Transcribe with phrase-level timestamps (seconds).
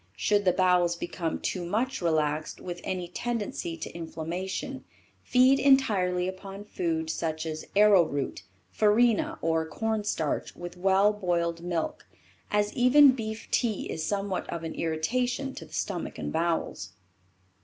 [0.17, 4.83] Should the bowels become too much relaxed with any tendency to inflammation,
[5.21, 8.41] feed entirely upon food, such as arrowroot,
[8.71, 12.07] farina or corn starch with well boiled milk,
[12.49, 16.93] as even beef tea is somewhat of an irritation to the stomach and bowels.